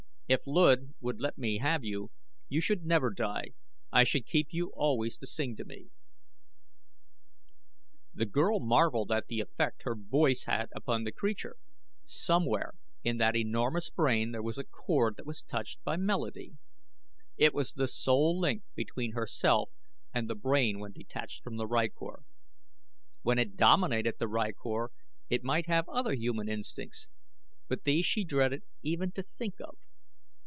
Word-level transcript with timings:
"If 0.33 0.45
Luud 0.47 0.93
would 1.01 1.19
let 1.19 1.37
me 1.37 1.57
have 1.57 1.83
you, 1.83 2.09
you 2.47 2.61
should 2.61 2.85
never 2.85 3.11
die. 3.13 3.47
I 3.91 4.05
should 4.05 4.25
keep 4.25 4.47
you 4.53 4.71
always 4.73 5.17
to 5.17 5.27
sing 5.27 5.57
to 5.57 5.65
me." 5.65 5.89
The 8.13 8.25
girl 8.27 8.61
marvelled 8.61 9.11
at 9.11 9.27
the 9.27 9.41
effect 9.41 9.81
her 9.83 9.93
voice 9.93 10.45
had 10.45 10.69
upon 10.73 11.03
the 11.03 11.11
creature. 11.11 11.57
Somewhere 12.05 12.75
in 13.03 13.17
that 13.17 13.35
enormous 13.35 13.89
brain 13.89 14.31
there 14.31 14.41
was 14.41 14.57
a 14.57 14.63
chord 14.63 15.17
that 15.17 15.25
was 15.25 15.43
touched 15.43 15.83
by 15.83 15.97
melody. 15.97 16.53
It 17.35 17.53
was 17.53 17.73
the 17.73 17.89
sole 17.89 18.39
link 18.39 18.63
between 18.73 19.11
herself 19.11 19.69
and 20.13 20.29
the 20.29 20.33
brain 20.35 20.79
when 20.79 20.93
detached 20.93 21.43
from 21.43 21.57
the 21.57 21.67
rykor. 21.67 22.23
When 23.21 23.37
it 23.37 23.57
dominated 23.57 24.15
the 24.17 24.29
rykor 24.29 24.91
it 25.29 25.43
might 25.43 25.65
have 25.65 25.89
other 25.89 26.13
human 26.13 26.47
instincts; 26.47 27.09
but 27.67 27.83
these 27.83 28.05
she 28.05 28.23
dreaded 28.23 28.63
even 28.81 29.11
to 29.11 29.23
think 29.23 29.55
of. 29.59 29.75